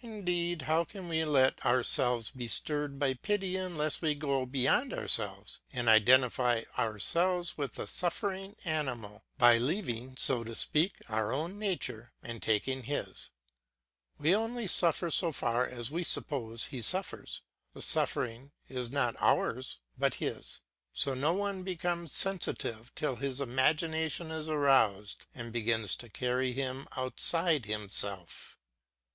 Indeed, 0.00 0.62
how 0.62 0.84
can 0.86 1.06
we 1.06 1.22
let 1.22 1.66
ourselves 1.66 2.30
be 2.30 2.48
stirred 2.48 2.98
by 2.98 3.12
pity 3.12 3.56
unless 3.58 4.00
we 4.00 4.14
go 4.14 4.46
beyond 4.46 4.94
ourselves, 4.94 5.60
and 5.70 5.86
identify 5.86 6.62
ourselves 6.78 7.58
with 7.58 7.74
the 7.74 7.86
suffering 7.86 8.56
animal, 8.64 9.26
by 9.36 9.58
leaving, 9.58 10.16
so 10.16 10.42
to 10.44 10.54
speak, 10.54 10.94
our 11.10 11.30
own 11.30 11.58
nature 11.58 12.14
and 12.22 12.42
taking 12.42 12.84
his. 12.84 13.28
We 14.18 14.34
only 14.34 14.66
suffer 14.66 15.10
so 15.10 15.30
far 15.30 15.66
as 15.66 15.90
we 15.90 16.04
suppose 16.04 16.64
he 16.68 16.80
suffers; 16.80 17.42
the 17.74 17.82
suffering 17.82 18.52
is 18.66 18.90
not 18.90 19.14
ours 19.20 19.76
but 19.98 20.14
his. 20.14 20.62
So 20.94 21.12
no 21.12 21.34
one 21.34 21.64
becomes 21.64 22.12
sensitive 22.12 22.94
till 22.94 23.16
his 23.16 23.42
imagination 23.42 24.30
is 24.30 24.48
aroused 24.48 25.26
and 25.34 25.52
begins 25.52 25.96
to 25.96 26.08
carry 26.08 26.52
him 26.54 26.88
outside 26.96 27.66
himself. 27.66 28.56